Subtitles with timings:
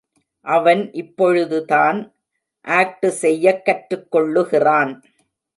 [0.45, 1.99] அவன் இப்பொழுதுதான்
[2.67, 4.91] ஆக்டு செய்யக் கற்றுக்கொள்ளுகிறான்.